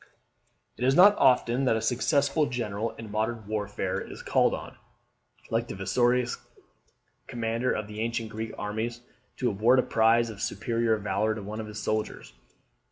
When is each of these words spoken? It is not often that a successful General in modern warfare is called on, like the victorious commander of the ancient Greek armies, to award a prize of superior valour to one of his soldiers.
It 0.77 0.83
is 0.83 0.95
not 0.95 1.15
often 1.19 1.65
that 1.65 1.75
a 1.75 1.79
successful 1.81 2.47
General 2.47 2.89
in 2.95 3.11
modern 3.11 3.45
warfare 3.45 4.01
is 4.01 4.23
called 4.23 4.55
on, 4.55 4.75
like 5.51 5.67
the 5.67 5.75
victorious 5.75 6.37
commander 7.27 7.71
of 7.71 7.85
the 7.85 8.01
ancient 8.01 8.29
Greek 8.31 8.51
armies, 8.57 9.01
to 9.37 9.49
award 9.49 9.77
a 9.77 9.83
prize 9.83 10.31
of 10.31 10.41
superior 10.41 10.97
valour 10.97 11.35
to 11.35 11.43
one 11.43 11.59
of 11.59 11.67
his 11.67 11.83
soldiers. 11.83 12.33